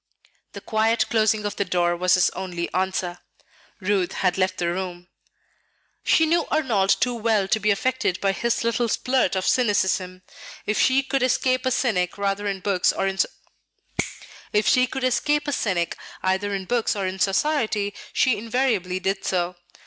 The 0.53 0.61
quiet 0.61 1.07
closing 1.11 1.45
of 1.45 1.57
the 1.57 1.63
door 1.65 1.95
was 1.95 2.15
his 2.15 2.31
only 2.31 2.73
answer. 2.73 3.19
Ruth 3.79 4.13
had 4.13 4.35
left 4.35 4.57
the 4.57 4.73
room. 4.73 5.09
She 6.03 6.25
knew 6.25 6.47
Arnold 6.49 6.89
too 6.99 7.13
well 7.13 7.47
to 7.47 7.59
be 7.59 7.69
affected 7.69 8.19
by 8.19 8.31
his 8.31 8.63
little 8.63 8.87
splurt 8.87 9.35
of 9.35 9.45
cynicism. 9.45 10.23
If 10.65 10.81
she 10.81 11.03
could 11.03 11.21
escape 11.21 11.67
a 11.67 11.71
cynic 11.71 12.17
either 12.17 12.47
in 12.47 12.61
books 12.61 12.91
or 12.95 13.05
in 13.05 13.19
society, 17.19 17.93
she 18.11 18.35
invariably 18.39 18.99
did 18.99 19.23
so. 19.23 19.55